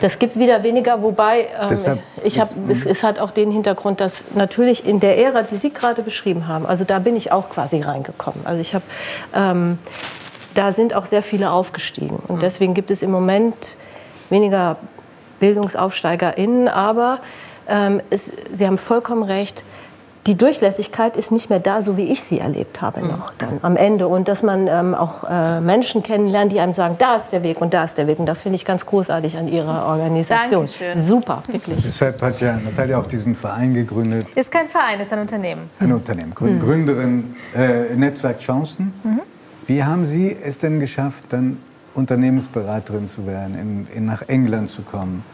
Das 0.00 0.18
gibt 0.18 0.38
wieder 0.38 0.62
weniger, 0.62 1.02
wobei 1.02 1.48
ähm, 1.60 1.98
ich 2.22 2.38
hab, 2.40 2.50
es, 2.68 2.86
es, 2.86 3.02
hat 3.02 3.18
auch 3.18 3.32
den 3.32 3.50
Hintergrund, 3.50 4.00
dass 4.00 4.26
natürlich 4.34 4.86
in 4.86 5.00
der 5.00 5.18
Ära, 5.18 5.42
die 5.42 5.56
Sie 5.56 5.72
gerade 5.72 6.02
beschrieben 6.02 6.46
haben, 6.46 6.66
also 6.66 6.84
da 6.84 7.00
bin 7.00 7.16
ich 7.16 7.32
auch 7.32 7.50
quasi 7.50 7.80
reingekommen. 7.80 8.40
Also 8.44 8.60
ich 8.60 8.74
habe, 8.74 8.84
ähm, 9.34 9.78
da 10.54 10.70
sind 10.70 10.94
auch 10.94 11.04
sehr 11.04 11.22
viele 11.22 11.50
aufgestiegen 11.50 12.20
und 12.28 12.42
deswegen 12.42 12.74
gibt 12.74 12.92
es 12.92 13.02
im 13.02 13.10
Moment 13.10 13.76
weniger 14.30 14.76
BildungsaufsteigerInnen, 15.40 16.68
aber 16.68 17.18
ähm, 17.68 18.00
es, 18.10 18.32
Sie 18.54 18.66
haben 18.66 18.78
vollkommen 18.78 19.24
recht 19.24 19.64
die 20.26 20.36
Durchlässigkeit 20.36 21.16
ist 21.16 21.32
nicht 21.32 21.48
mehr 21.48 21.60
da, 21.60 21.80
so 21.80 21.96
wie 21.96 22.04
ich 22.04 22.22
sie 22.22 22.40
erlebt 22.40 22.82
habe 22.82 23.00
noch 23.00 23.32
dann 23.38 23.58
am 23.62 23.76
Ende. 23.76 24.06
Und 24.06 24.28
dass 24.28 24.42
man 24.42 24.66
ähm, 24.66 24.94
auch 24.94 25.24
äh, 25.24 25.60
Menschen 25.60 26.02
kennenlernt, 26.02 26.52
die 26.52 26.60
einem 26.60 26.74
sagen, 26.74 26.96
da 26.98 27.16
ist 27.16 27.30
der 27.30 27.42
Weg 27.42 27.60
und 27.60 27.72
da 27.72 27.84
ist 27.84 27.96
der 27.96 28.06
Weg. 28.06 28.18
Und 28.18 28.26
das 28.26 28.42
finde 28.42 28.56
ich 28.56 28.64
ganz 28.66 28.84
großartig 28.84 29.38
an 29.38 29.48
Ihrer 29.48 29.86
Organisation. 29.86 30.66
Dankeschön. 30.66 30.94
Super, 30.94 31.42
wirklich. 31.50 31.82
Deshalb 31.82 32.20
hat 32.20 32.40
ja 32.40 32.56
Natalia 32.56 32.98
auch 32.98 33.06
diesen 33.06 33.34
Verein 33.34 33.72
gegründet. 33.72 34.26
Ist 34.34 34.52
kein 34.52 34.68
Verein, 34.68 35.00
ist 35.00 35.12
ein 35.12 35.20
Unternehmen. 35.20 35.70
Ein 35.78 35.92
Unternehmen. 35.92 36.34
Gründ, 36.34 36.60
mhm. 36.60 36.66
Gründerin 36.66 37.36
äh, 37.56 37.96
Netzwerk 37.96 38.38
Chancen. 38.38 38.92
Mhm. 39.02 39.20
Wie 39.66 39.82
haben 39.82 40.04
Sie 40.04 40.36
es 40.36 40.58
denn 40.58 40.80
geschafft, 40.80 41.24
dann 41.30 41.58
Unternehmensberaterin 41.94 43.08
zu 43.08 43.26
werden, 43.26 43.58
in, 43.58 43.96
in 43.96 44.04
nach 44.04 44.22
England 44.28 44.68
zu 44.68 44.82
kommen, 44.82 45.24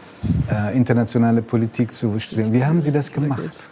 äh, 0.49 0.75
internationale 0.77 1.41
Politik 1.41 1.93
zu 1.93 2.17
studieren? 2.19 2.53
Wie 2.53 2.63
haben 2.63 2.81
Sie 2.81 2.91
das 2.91 3.11
gemacht? 3.11 3.67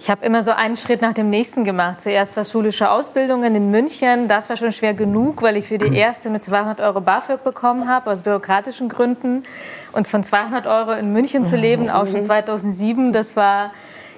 Ich 0.00 0.08
habe 0.08 0.24
immer 0.24 0.42
so 0.42 0.52
einen 0.52 0.76
Schritt 0.76 1.02
nach 1.02 1.12
dem 1.12 1.28
nächsten 1.28 1.64
gemacht. 1.64 2.00
Zuerst 2.00 2.36
war 2.36 2.44
schulische 2.44 2.88
Ausbildungen 2.88 3.56
in 3.56 3.70
München. 3.72 4.28
Das 4.28 4.48
war 4.48 4.56
schon 4.56 4.70
schwer 4.70 4.94
genug, 4.94 5.42
weil 5.42 5.56
ich 5.56 5.66
für 5.66 5.78
die 5.78 5.96
erste 5.96 6.30
mit 6.30 6.40
200 6.40 6.80
Euro 6.80 7.00
BAföG 7.00 7.42
bekommen 7.42 7.88
habe, 7.88 8.10
aus 8.12 8.22
bürokratischen 8.22 8.88
Gründen. 8.88 9.42
Und 9.90 10.06
von 10.06 10.22
200 10.22 10.68
Euro 10.68 10.92
in 10.92 11.12
München 11.12 11.44
zu 11.44 11.56
leben, 11.56 11.90
auch 11.90 12.06
schon 12.06 12.22
2007, 12.22 13.12
das 13.12 13.34
war 13.34 13.72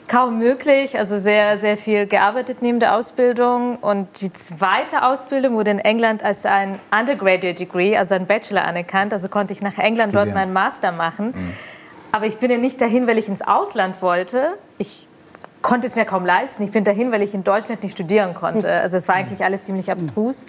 kaum 0.07 0.39
möglich. 0.39 0.99
Also 0.99 1.17
sehr, 1.17 1.57
sehr 1.57 1.79
viel 1.79 2.07
gearbeitet 2.07 2.59
neben 2.61 2.79
der 2.79 2.95
Ausbildung. 2.95 3.77
Und 3.77 4.21
die 4.21 4.33
zweite 4.35 5.03
Ausbildung 5.03 5.55
wurde 5.55 5.71
in 5.71 5.79
England 5.79 6.23
als 6.23 6.45
ein 6.45 6.79
Undergraduate 6.91 7.55
Degree, 7.55 7.97
also 7.97 8.15
ein 8.17 8.27
Bachelor 8.27 8.65
anerkannt. 8.65 9.15
Also 9.15 9.29
konnte 9.29 9.55
ich 9.55 9.63
nach 9.63 9.79
England 9.79 10.13
Studieren. 10.13 10.29
dort 10.29 10.35
meinen 10.35 10.53
Master 10.53 10.93
machen. 10.93 11.29
Mhm. 11.29 11.53
Aber 12.13 12.27
ich 12.27 12.37
bin 12.37 12.51
ja 12.51 12.59
nicht 12.59 12.81
dahin, 12.83 13.07
weil 13.07 13.17
ich 13.17 13.29
ins 13.29 13.41
Ausland 13.41 14.03
wollte. 14.03 14.59
Ich 14.79 15.07
konnte 15.63 15.87
es 15.87 15.97
mir 15.97 16.05
kaum 16.05 16.25
leisten. 16.25 16.63
Ich 16.63 16.71
bin 16.71 16.85
dahin, 16.85 17.13
weil 17.13 17.23
ich 17.23 17.35
in 17.35 17.45
Deutschland 17.45 17.83
nicht 17.83 17.93
studieren 17.93 18.35
konnte. 18.35 18.73
Hm. 18.73 18.81
Also 18.81 18.97
es 18.97 19.09
war 19.09 19.17
eigentlich 19.17 19.45
alles 19.45 19.65
ziemlich 19.65 19.91
abstrus. 19.91 20.47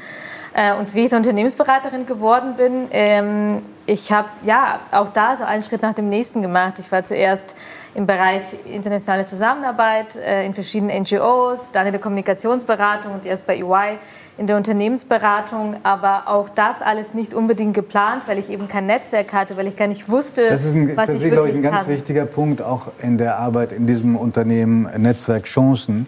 Äh, 0.53 0.75
und 0.75 0.93
wie 0.93 1.05
ich 1.05 1.13
Unternehmensberaterin 1.13 2.05
geworden 2.05 2.55
bin, 2.58 2.88
ähm, 2.91 3.60
ich 3.86 4.12
habe 4.12 4.27
ja 4.43 4.79
auch 4.91 5.10
da 5.10 5.36
so 5.36 5.46
einen 5.46 5.62
Schritt 5.62 5.81
nach 5.81 5.93
dem 5.93 6.10
nächsten 6.10 6.41
gemacht. 6.41 6.77
Ich 6.79 6.91
war 6.91 7.03
zuerst 7.03 7.55
im 7.96 8.05
Bereich 8.05 8.55
internationale 8.65 9.25
Zusammenarbeit 9.25 10.17
äh, 10.17 10.46
in 10.46 10.53
verschiedenen 10.53 11.03
NGOs, 11.03 11.72
dann 11.72 11.86
in 11.86 11.93
der 11.93 12.01
Kommunikationsberatung 12.01 13.13
und 13.13 13.25
erst 13.25 13.48
bei 13.48 13.58
EY 13.58 13.98
in 14.38 14.48
der 14.48 14.58
Unternehmensberatung, 14.58 15.75
aber 15.84 16.24
auch 16.27 16.50
das 16.50 16.81
alles 16.81 17.13
nicht 17.13 17.34
unbedingt 17.34 17.74
geplant, 17.74 18.27
weil 18.27 18.39
ich 18.39 18.50
eben 18.50 18.67
kein 18.67 18.88
Netzwerk 18.88 19.34
hatte, 19.34 19.55
weil 19.55 19.67
ich 19.67 19.75
gar 19.75 19.88
nicht 19.88 20.10
wusste, 20.10 20.48
das 20.48 20.63
ist 20.63 20.74
ein, 20.74 20.96
was 20.98 21.08
das 21.08 21.15
ich 21.17 21.24
ist, 21.25 21.31
wirklich 21.31 21.51
ich, 21.51 21.60
ein 21.60 21.63
ganz 21.63 21.84
kann. 21.84 21.89
wichtiger 21.89 22.25
Punkt 22.25 22.62
auch 22.62 22.91
in 23.01 23.17
der 23.17 23.38
Arbeit 23.38 23.72
in 23.72 23.86
diesem 23.86 24.15
Unternehmen 24.15 24.89
Netzwerk 24.98 25.43
Chancen, 25.43 26.08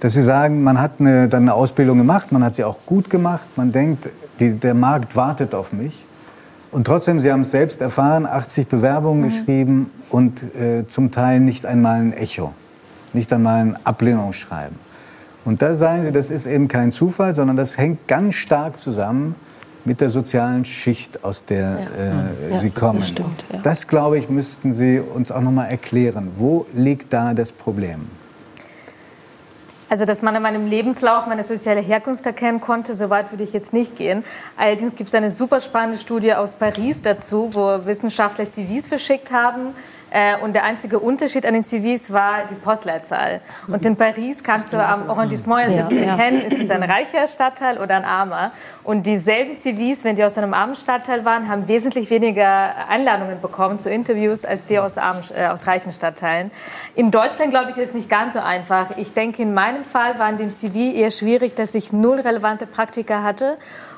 dass 0.00 0.12
Sie 0.12 0.22
sagen, 0.22 0.62
man 0.62 0.80
hat 0.80 1.00
eine, 1.00 1.28
dann 1.28 1.42
eine 1.42 1.54
Ausbildung 1.54 1.98
gemacht, 1.98 2.32
man 2.32 2.44
hat 2.44 2.54
sie 2.54 2.64
auch 2.64 2.78
gut 2.86 3.10
gemacht, 3.10 3.48
man 3.56 3.72
denkt, 3.72 4.10
die, 4.40 4.52
der 4.52 4.74
Markt 4.74 5.16
wartet 5.16 5.54
auf 5.54 5.72
mich. 5.72 6.04
Und 6.70 6.86
trotzdem, 6.86 7.18
Sie 7.18 7.32
haben 7.32 7.42
es 7.42 7.50
selbst 7.50 7.80
erfahren, 7.80 8.26
80 8.26 8.68
Bewerbungen 8.68 9.22
mhm. 9.22 9.24
geschrieben 9.24 9.90
und 10.10 10.42
äh, 10.54 10.86
zum 10.86 11.10
Teil 11.10 11.40
nicht 11.40 11.66
einmal 11.66 12.00
ein 12.00 12.12
Echo 12.12 12.52
nicht 13.12 13.32
einmal 13.32 13.60
ein 13.60 13.78
Ablehnungsschreiben. 13.84 14.76
Und 15.44 15.62
da 15.62 15.74
sagen 15.74 16.04
Sie, 16.04 16.12
das 16.12 16.30
ist 16.30 16.46
eben 16.46 16.68
kein 16.68 16.92
Zufall, 16.92 17.34
sondern 17.34 17.56
das 17.56 17.78
hängt 17.78 18.06
ganz 18.06 18.34
stark 18.34 18.78
zusammen 18.78 19.34
mit 19.84 20.00
der 20.00 20.10
sozialen 20.10 20.64
Schicht, 20.64 21.24
aus 21.24 21.44
der 21.44 21.60
ja. 21.60 22.48
äh, 22.48 22.50
ja, 22.52 22.58
Sie 22.58 22.70
kommen. 22.70 23.00
Das, 23.00 23.08
stimmt, 23.08 23.44
ja. 23.52 23.58
das, 23.62 23.86
glaube 23.86 24.18
ich, 24.18 24.28
müssten 24.28 24.74
Sie 24.74 25.00
uns 25.00 25.32
auch 25.32 25.40
noch 25.40 25.52
mal 25.52 25.64
erklären. 25.64 26.28
Wo 26.36 26.66
liegt 26.74 27.12
da 27.12 27.32
das 27.32 27.52
Problem? 27.52 28.00
Also, 29.90 30.04
dass 30.04 30.20
man 30.20 30.34
in 30.34 30.42
meinem 30.42 30.66
Lebenslauf 30.66 31.26
meine 31.26 31.42
soziale 31.42 31.80
Herkunft 31.80 32.26
erkennen 32.26 32.60
konnte, 32.60 32.92
so 32.92 33.08
weit 33.08 33.32
würde 33.32 33.44
ich 33.44 33.54
jetzt 33.54 33.72
nicht 33.72 33.96
gehen. 33.96 34.22
Allerdings 34.56 34.96
gibt 34.96 35.08
es 35.08 35.14
eine 35.14 35.30
super 35.30 35.60
spannende 35.60 35.98
Studie 35.98 36.34
aus 36.34 36.56
Paris 36.56 37.00
dazu, 37.00 37.48
wo 37.52 37.86
Wissenschaftler 37.86 38.44
CVs 38.44 38.86
verschickt 38.86 39.30
haben 39.30 39.74
und 40.42 40.54
der 40.54 40.64
einzige 40.64 40.98
Unterschied 40.98 41.44
an 41.46 41.54
den 41.54 41.62
CVs 41.62 42.12
war 42.12 42.46
die 42.48 42.54
Postleitzahl. 42.54 43.40
Und 43.66 43.84
in 43.84 43.96
Paris 43.96 44.42
kannst 44.42 44.72
du 44.72 44.82
am 44.82 45.10
Arrondissement 45.10 45.70
ja, 45.70 45.88
erkennen, 45.88 46.42
ist 46.42 46.58
es 46.58 46.70
ein 46.70 46.82
reicher 46.82 47.26
Stadtteil 47.26 47.78
oder 47.78 47.96
ein 47.96 48.04
armer. 48.04 48.52
Und 48.84 49.06
dieselben 49.06 49.54
CVs, 49.54 50.04
wenn 50.04 50.16
die 50.16 50.24
aus 50.24 50.38
einem 50.38 50.54
armen 50.54 50.74
Stadtteil 50.74 51.24
waren, 51.24 51.48
haben 51.48 51.68
wesentlich 51.68 52.10
weniger 52.10 52.88
Einladungen 52.88 53.40
bekommen 53.40 53.78
zu 53.80 53.90
Interviews 53.90 54.44
als 54.44 54.66
die 54.66 54.78
aus, 54.78 54.96
armen, 54.98 55.22
äh, 55.36 55.46
aus 55.46 55.66
reichen 55.66 55.92
Stadtteilen. 55.92 56.50
In 56.94 57.10
Deutschland, 57.10 57.50
glaube 57.50 57.70
ich, 57.70 57.76
ist 57.76 57.88
es 57.88 57.94
nicht 57.94 58.08
ganz 58.08 58.34
so 58.34 58.40
einfach. 58.40 58.96
Ich 58.96 59.12
denke, 59.12 59.42
in 59.42 59.52
meinem 59.52 59.84
Fall 59.84 60.18
war 60.18 60.30
in 60.30 60.38
dem 60.38 60.50
CV 60.50 60.94
eher 60.94 61.10
schwierig, 61.10 61.54
dass 61.54 61.74
ich 61.74 61.92
null 61.92 62.20
relevante 62.20 62.66
Praktika 62.66 63.22
hatte 63.22 63.56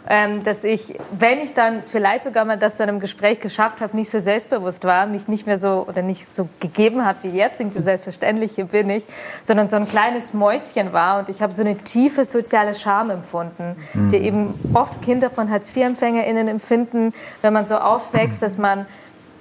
ähm, 0.08 0.42
dass 0.44 0.64
ich, 0.64 0.98
wenn 1.18 1.40
ich 1.40 1.52
dann 1.52 1.82
vielleicht 1.86 2.24
sogar 2.24 2.44
mal 2.44 2.58
das 2.58 2.76
zu 2.76 2.82
einem 2.82 3.00
Gespräch 3.00 3.40
geschafft 3.40 3.80
habe, 3.80 3.96
nicht 3.96 4.10
so 4.10 4.18
selbstbewusst 4.18 4.84
war, 4.84 5.06
mich 5.06 5.28
nicht 5.28 5.46
mehr 5.46 5.58
so 5.58 5.84
oder 5.86 6.02
nicht 6.02 6.32
so 6.32 6.48
gegeben 6.58 7.04
habe 7.04 7.18
wie 7.22 7.36
jetzt, 7.36 7.60
irgendwie 7.60 7.80
selbstverständlich, 7.80 8.52
hier 8.52 8.64
bin 8.64 8.88
ich, 8.88 9.04
sondern 9.42 9.68
so 9.68 9.76
ein 9.76 9.86
kleines 9.86 10.32
Mäuschen 10.32 10.92
war 10.92 11.18
und 11.18 11.28
ich 11.28 11.42
habe 11.42 11.52
so 11.52 11.62
eine 11.62 11.76
tiefe 11.78 12.24
soziale 12.24 12.74
Scham 12.74 13.10
empfunden, 13.10 13.76
mhm. 13.94 14.10
die 14.10 14.16
eben 14.16 14.54
oft 14.74 15.02
Kinder 15.02 15.30
von 15.30 15.50
Hartz-IV-EmpfängerInnen 15.50 16.48
empfinden, 16.48 17.12
wenn 17.42 17.52
man 17.52 17.66
so 17.66 17.76
aufwächst, 17.76 18.42
dass 18.42 18.58
man 18.58 18.86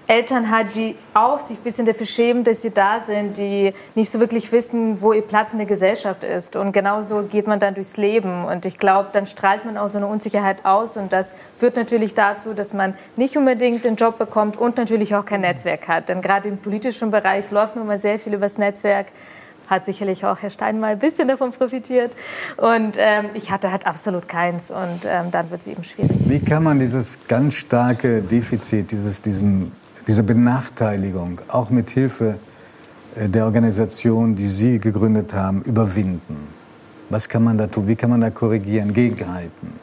Eltern 0.10 0.50
hat, 0.50 0.74
die 0.74 0.96
auch 1.14 1.40
sich 1.40 1.60
ein 1.60 1.64
bisschen 1.64 1.86
dafür 1.86 2.08
schämen, 2.08 2.44
dass 2.44 2.64
sie 2.64 2.72
da 2.72 3.00
sind, 3.00 3.38
die 3.38 3.74
nicht 3.94 4.10
so 4.10 4.20
wirklich 4.20 4.52
wissen, 4.52 5.02
wo 5.04 5.14
ihr 5.14 5.22
Platz 5.22 5.52
in 5.52 5.60
der 5.60 5.68
Gesellschaft 5.68 6.24
ist. 6.24 6.56
Und 6.56 6.72
genauso 6.72 7.22
geht 7.24 7.46
man 7.46 7.60
dann 7.60 7.76
durchs 7.76 7.96
Leben. 7.96 8.44
Und 8.46 8.66
ich 8.66 8.80
glaube, 8.80 9.10
dann 9.14 9.28
strahlt 9.28 9.66
man 9.66 9.78
auch 9.78 9.88
so 9.88 10.00
eine 10.00 10.08
Unsicherheit 10.08 10.66
aus. 10.66 10.98
Und 10.98 11.14
das 11.14 11.36
führt 11.58 11.76
natürlich 11.76 12.16
dazu, 12.16 12.56
dass 12.56 12.74
man 12.74 12.96
nicht 13.18 13.38
unbedingt 13.38 13.86
den 13.86 13.98
Job 13.98 14.18
bekommt 14.18 14.58
und 14.58 14.78
natürlich 14.78 15.14
auch 15.14 15.26
kein 15.26 15.42
Netzwerk 15.42 15.88
hat. 15.88 16.10
Denn 16.10 16.22
gerade 16.22 16.50
im 16.50 16.58
politischen 16.58 17.12
Bereich 17.12 17.52
läuft 17.52 17.76
man 17.76 17.86
mal 17.86 18.00
sehr 18.00 18.18
viel 18.18 18.34
übers 18.34 18.58
Netzwerk 18.58 19.08
hat 19.70 19.86
sicherlich 19.86 20.26
auch 20.26 20.40
Herr 20.42 20.50
Stein 20.50 20.80
mal 20.80 20.94
ein 20.94 20.98
bisschen 20.98 21.28
davon 21.28 21.52
profitiert. 21.52 22.12
Und 22.58 22.98
ähm, 22.98 23.28
ich 23.36 23.52
hatte 23.52 23.72
halt 23.72 23.86
absolut 23.86 24.28
keins 24.28 24.72
und 24.72 25.06
ähm, 25.06 25.30
dann 25.30 25.52
wird 25.52 25.62
es 25.62 25.68
eben 25.68 25.84
schwierig. 25.84 26.18
Wie 26.26 26.40
kann 26.40 26.64
man 26.64 26.80
dieses 26.80 27.20
ganz 27.28 27.54
starke 27.54 28.24
Defizit, 28.24 28.90
dieses, 28.90 29.22
diesem 29.22 29.72
diese 30.08 30.24
Benachteiligung 30.24 31.42
auch 31.48 31.70
mit 31.70 31.90
Hilfe 31.90 32.36
äh, 33.16 33.30
der 33.30 33.46
Organisation, 33.46 34.36
die 34.36 34.48
Sie 34.48 34.80
gegründet 34.80 35.34
haben, 35.34 35.62
überwinden? 35.64 36.48
Was 37.10 37.28
kann 37.28 37.44
man 37.44 37.58
da 37.58 37.68
tun? 37.68 37.88
Wie 37.88 37.96
kann 37.96 38.10
man 38.10 38.22
da 38.22 38.30
korrigieren, 38.30 38.94
gegenhalten? 38.94 39.74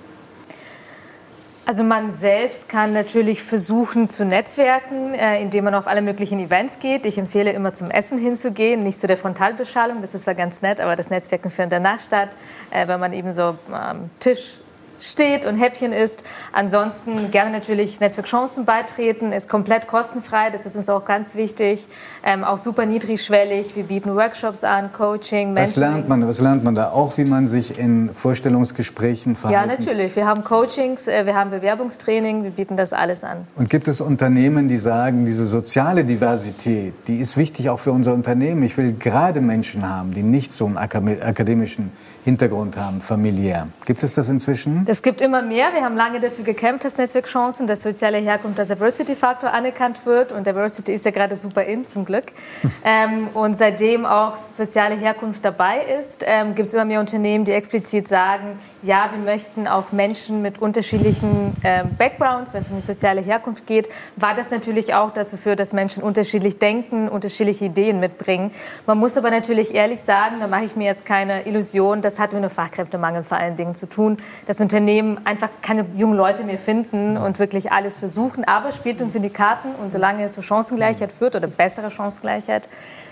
Also 1.68 1.82
man 1.82 2.11
selbst 2.12 2.68
kann 2.68 2.92
natürlich 2.92 3.42
versuchen 3.42 4.08
zu 4.08 4.25
netzwerken, 4.25 5.14
äh, 5.14 5.42
indem 5.42 5.64
man 5.64 5.75
auf 5.75 5.88
alle 5.88 6.00
möglichen 6.00 6.38
Events 6.38 6.78
geht. 6.78 7.04
Ich 7.06 7.18
empfehle 7.18 7.50
immer 7.50 7.73
zum 7.73 7.90
Essen 7.90 8.18
hinzugehen, 8.18 8.85
nicht 8.85 9.00
zu 9.00 9.08
der 9.08 9.16
Frontalbeschallung, 9.16 10.00
das 10.00 10.14
ist 10.14 10.23
zwar 10.23 10.37
ganz 10.37 10.62
nett, 10.62 10.80
aber 10.80 10.94
das 10.94 11.11
Netzwerken 11.11 11.50
findet 11.50 11.73
danach 11.73 11.99
statt, 11.99 12.28
äh, 12.70 12.87
wenn 12.87 13.00
man 13.00 13.12
eben 13.12 13.32
so 13.32 13.58
am 13.73 14.11
Tisch 14.20 14.61
steht 15.00 15.47
und 15.47 15.57
Häppchen 15.57 15.93
isst. 15.93 16.25
Ansonsten 16.53 17.31
gerne 17.31 17.50
natürlich 17.50 18.00
Netzwerk 18.00 18.26
Chancen 18.26 18.65
beitreten, 18.65 19.33
ist 19.33 19.49
komplett 19.49 19.87
kostenfrei, 19.87 20.50
das 20.50 20.67
ist 20.67 20.76
uns 20.76 20.88
auch 20.88 21.05
ganz 21.05 21.35
wichtig. 21.35 21.87
Ähm, 22.25 22.45
auch 22.45 22.59
super 22.59 22.87
niedrigschwellig, 22.87 23.76
wir 23.76 23.85
bieten 23.85 24.15
Workshops 24.15 24.65
an, 24.65 24.93
Coaching, 24.93 25.53
Mentoring. 25.53 25.69
Was 25.69 25.76
lernt 25.76 26.09
man, 26.09 26.29
was 26.29 26.41
lernt 26.41 26.65
man 26.65 26.75
da? 26.75 26.91
Auch 26.91 27.17
wie 27.19 27.25
man 27.25 27.47
sich 27.47 27.79
in 27.79 28.11
Vorstellungsgesprächen 28.15 29.37
verhält? 29.37 29.61
Ja, 29.61 29.67
natürlich. 29.67 30.17
Wir 30.17 30.26
haben 30.26 30.45
Coachings, 30.45 31.09
äh, 31.09 31.26
wir 31.26 31.35
haben 31.35 31.50
Bewerbungstraining, 31.50 32.45
wir 32.45 32.50
bieten 32.50 32.76
das 32.76 32.93
alles 32.93 33.25
an. 33.25 33.47
Und 33.57 33.69
gibt 33.69 33.88
es 33.88 34.00
Unternehmen, 34.00 34.69
die 34.69 34.79
sagen, 34.79 35.25
diese 35.25 35.47
soziale 35.47 36.05
Diversität, 36.05 36.95
die 37.07 37.17
ist 37.17 37.37
wichtig 37.37 37.71
auch 37.71 37.79
für 37.79 37.93
unser 37.93 38.15
Unternehmen. 38.15 38.62
Ich 38.62 38.76
will 38.76 38.93
gerade 38.93 39.41
Menschen 39.41 39.88
haben, 39.88 40.12
die 40.12 40.23
nicht 40.23 40.53
so 40.53 40.67
einen 40.67 40.76
akademischen 40.79 41.93
Hintergrund 42.25 42.76
haben, 42.76 43.00
familiär. 43.00 43.69
Gibt 43.85 44.03
es 44.03 44.15
das 44.15 44.29
inzwischen? 44.29 44.85
Es 44.88 45.02
gibt 45.02 45.21
immer 45.21 45.43
mehr. 45.43 45.75
Wir 45.75 45.83
haben 45.83 45.97
lange 45.97 46.21
dafür 46.21 46.45
gekämpft, 46.45 46.85
dass 46.85 46.97
Netzwerkchancen, 46.97 47.66
dass 47.66 47.83
soziale 47.83 48.19
Herkunft 48.19 48.61
als 48.61 48.69
Diversity-Faktor 48.69 49.52
anerkannt 49.52 50.07
wird. 50.07 50.31
Und 50.31 50.47
Diversity 50.47 50.95
ist 50.95 51.05
ja 51.05 51.11
gerade 51.11 51.37
super 51.37 51.64
in, 51.64 51.87
zum 51.87 52.05
Glück. 52.05 52.26
ähm, 52.85 53.28
und 53.35 53.57
seitdem 53.57 54.07
auch 54.07 54.37
soziale 54.37 54.95
Herkunft 54.95 55.45
dabei 55.45 55.81
ist, 55.99 56.23
ähm, 56.25 56.55
gibt 56.55 56.69
es 56.69 56.75
immer 56.75 56.85
mehr 56.85 57.00
Unternehmen, 57.00 57.45
die 57.45 57.50
explizit 57.50 58.07
sagen, 58.07 58.61
ja, 58.83 59.11
wir 59.11 59.19
möchten 59.19 59.66
auch 59.66 59.90
Menschen 59.90 60.40
mit 60.40 60.62
unterschiedlichen 60.62 61.55
ähm, 61.64 61.97
Backgrounds, 61.99 62.55
wenn 62.55 62.61
es 62.61 62.71
um 62.71 62.76
die 62.76 62.83
soziale 62.83 63.21
Herkunft 63.21 63.66
geht, 63.66 63.88
war 64.14 64.35
das 64.37 64.52
natürlich 64.52 64.95
auch 64.95 65.12
dazu 65.12 65.37
führt, 65.37 65.59
dass 65.59 65.73
Menschen 65.73 66.05
unterschiedlich 66.05 66.61
denken, 66.61 67.09
unterschiedliche 67.09 67.64
Ideen 67.64 67.99
mitbringen. 67.99 68.52
Man 68.87 68.99
muss 68.99 69.16
aber 69.16 69.33
natürlich 69.33 69.75
ehrlich 69.75 70.00
sagen, 70.00 70.37
da 70.38 70.47
mache 70.47 70.64
ich 70.64 70.76
mir 70.76 70.85
jetzt 70.85 71.05
keine 71.05 71.45
Illusion, 71.47 72.02
das 72.02 72.21
hat 72.21 72.35
mit 72.35 72.43
einem 72.43 72.50
Fachkräftemangel 72.50 73.25
vor 73.25 73.38
allen 73.38 73.57
Dingen 73.57 73.75
zu 73.75 73.87
tun, 73.87 74.19
dass 74.47 74.61
Unternehmen 74.61 74.75
einfach 75.25 75.49
keine 75.62 75.87
jungen 75.95 76.16
Leute 76.16 76.45
mehr 76.45 76.59
finden 76.59 77.16
und 77.16 77.38
wirklich 77.38 77.73
alles 77.73 77.97
versuchen. 77.97 78.45
Aber 78.45 78.73
spielt 78.73 79.00
uns 79.00 79.14
in 79.14 79.23
die 79.23 79.30
Karten 79.30 79.68
und 79.83 79.92
solange 79.92 80.25
es 80.25 80.35
zur 80.35 80.42
Chancengleichheit 80.42 81.12
führt 81.12 81.37
oder 81.37 81.47
bessere 81.47 81.90
Chancengleichheit, 81.90 82.68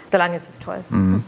solange 0.06 0.36
ist 0.36 0.48
es 0.48 0.58
toll. 0.58 0.84
Mhm. 0.90 1.24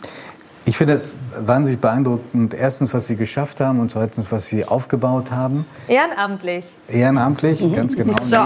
Ich 0.68 0.76
finde 0.76 0.94
es 0.94 1.14
wahnsinnig 1.38 1.80
beeindruckend. 1.80 2.52
Erstens, 2.52 2.92
was 2.92 3.06
Sie 3.06 3.14
geschafft 3.14 3.60
haben 3.60 3.78
und 3.78 3.92
zweitens, 3.92 4.26
was 4.30 4.46
Sie 4.46 4.64
aufgebaut 4.64 5.30
haben. 5.30 5.64
Ehrenamtlich. 5.86 6.64
Ehrenamtlich, 6.88 7.62
mhm. 7.62 7.72
ganz 7.72 7.94
genau. 7.94 8.16
So, 8.24 8.36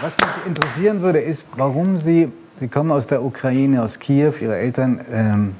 was 0.00 0.16
mich 0.16 0.46
interessieren 0.46 1.02
würde, 1.02 1.20
ist, 1.20 1.44
warum 1.56 1.98
Sie, 1.98 2.30
Sie 2.58 2.68
kommen 2.68 2.92
aus 2.92 3.08
der 3.08 3.22
Ukraine, 3.22 3.82
aus 3.82 3.98
Kiew, 3.98 4.32
Ihre 4.40 4.56
Eltern 4.56 5.04
ähm, 5.10 5.56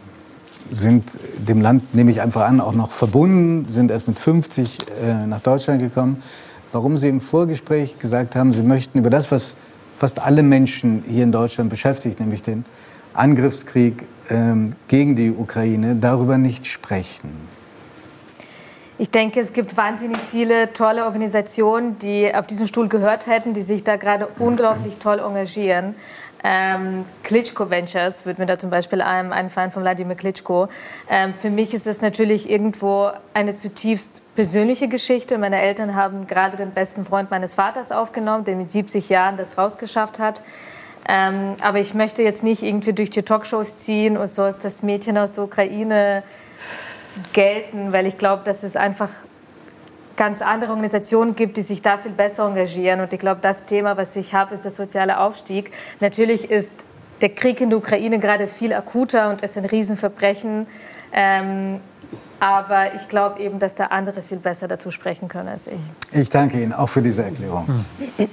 sind 0.70 1.18
dem 1.36 1.60
Land, 1.60 1.94
nehme 1.94 2.10
ich 2.10 2.20
einfach 2.20 2.42
an, 2.42 2.60
auch 2.60 2.72
noch 2.72 2.90
verbunden, 2.90 3.66
sind 3.68 3.90
erst 3.90 4.08
mit 4.08 4.18
50 4.18 4.78
äh, 4.80 5.26
nach 5.26 5.40
Deutschland 5.40 5.80
gekommen. 5.80 6.22
Warum 6.72 6.98
Sie 6.98 7.08
im 7.08 7.20
Vorgespräch 7.20 7.98
gesagt 7.98 8.36
haben, 8.36 8.52
Sie 8.52 8.62
möchten 8.62 8.98
über 8.98 9.10
das, 9.10 9.30
was 9.32 9.54
fast 9.96 10.20
alle 10.20 10.42
Menschen 10.42 11.04
hier 11.06 11.24
in 11.24 11.32
Deutschland 11.32 11.70
beschäftigt, 11.70 12.20
nämlich 12.20 12.42
den 12.42 12.64
Angriffskrieg 13.12 14.04
ähm, 14.30 14.66
gegen 14.88 15.16
die 15.16 15.30
Ukraine, 15.30 15.96
darüber 15.96 16.38
nicht 16.38 16.66
sprechen. 16.66 17.30
Ich 18.98 19.10
denke, 19.10 19.40
es 19.40 19.54
gibt 19.54 19.76
wahnsinnig 19.76 20.18
viele 20.18 20.74
tolle 20.74 21.06
Organisationen, 21.06 21.98
die 21.98 22.34
auf 22.34 22.46
diesen 22.46 22.68
Stuhl 22.68 22.86
gehört 22.86 23.26
hätten, 23.26 23.54
die 23.54 23.62
sich 23.62 23.82
da 23.82 23.96
gerade 23.96 24.28
unglaublich 24.38 24.98
toll 24.98 25.20
engagieren. 25.20 25.94
Ähm, 26.42 27.04
Klitschko 27.22 27.68
Ventures 27.68 28.24
würde 28.24 28.40
mir 28.40 28.46
da 28.46 28.58
zum 28.58 28.70
Beispiel 28.70 29.02
ein, 29.02 29.32
einfallen 29.32 29.70
von 29.70 29.82
Wladimir 29.82 30.16
Klitschko. 30.16 30.68
Ähm, 31.08 31.34
für 31.34 31.50
mich 31.50 31.74
ist 31.74 31.86
es 31.86 32.00
natürlich 32.00 32.48
irgendwo 32.48 33.10
eine 33.34 33.52
zutiefst 33.52 34.22
persönliche 34.34 34.88
Geschichte. 34.88 35.36
Meine 35.36 35.60
Eltern 35.60 35.94
haben 35.94 36.26
gerade 36.26 36.56
den 36.56 36.70
besten 36.70 37.04
Freund 37.04 37.30
meines 37.30 37.54
Vaters 37.54 37.92
aufgenommen, 37.92 38.44
der 38.44 38.56
mit 38.56 38.70
70 38.70 39.10
Jahren 39.10 39.36
das 39.36 39.58
rausgeschafft 39.58 40.18
hat. 40.18 40.42
Ähm, 41.08 41.56
aber 41.62 41.78
ich 41.78 41.94
möchte 41.94 42.22
jetzt 42.22 42.42
nicht 42.42 42.62
irgendwie 42.62 42.92
durch 42.92 43.10
die 43.10 43.22
Talkshows 43.22 43.76
ziehen 43.76 44.16
und 44.16 44.28
so 44.28 44.42
als 44.42 44.58
das 44.58 44.82
Mädchen 44.82 45.18
aus 45.18 45.32
der 45.32 45.44
Ukraine 45.44 46.22
gelten, 47.32 47.92
weil 47.92 48.06
ich 48.06 48.16
glaube, 48.16 48.42
das 48.44 48.64
ist 48.64 48.76
einfach 48.76 49.10
ganz 50.20 50.42
andere 50.42 50.72
Organisationen 50.72 51.34
gibt, 51.34 51.56
die 51.56 51.62
sich 51.62 51.80
da 51.80 51.96
viel 51.96 52.12
besser 52.12 52.46
engagieren. 52.46 53.00
Und 53.00 53.10
ich 53.14 53.18
glaube, 53.18 53.40
das 53.40 53.64
Thema, 53.64 53.96
was 53.96 54.14
ich 54.16 54.34
habe, 54.34 54.52
ist 54.52 54.64
der 54.64 54.70
soziale 54.70 55.18
Aufstieg. 55.18 55.72
Natürlich 56.00 56.50
ist 56.50 56.72
der 57.22 57.30
Krieg 57.30 57.58
in 57.62 57.70
der 57.70 57.78
Ukraine 57.78 58.18
gerade 58.18 58.46
viel 58.46 58.74
akuter 58.74 59.30
und 59.30 59.40
ist 59.40 59.56
ein 59.56 59.64
Riesenverbrechen. 59.64 60.66
Ähm, 61.14 61.80
aber 62.38 62.94
ich 62.96 63.08
glaube 63.08 63.40
eben, 63.40 63.58
dass 63.58 63.74
da 63.74 63.86
andere 63.86 64.20
viel 64.20 64.36
besser 64.36 64.68
dazu 64.68 64.90
sprechen 64.90 65.26
können 65.26 65.48
als 65.48 65.66
ich. 65.66 65.80
Ich 66.12 66.28
danke 66.28 66.60
Ihnen 66.60 66.74
auch 66.74 66.90
für 66.90 67.00
diese 67.00 67.22
Erklärung. 67.22 67.66
Hm. 67.66 68.28